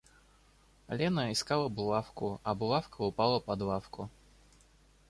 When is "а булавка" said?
2.43-3.01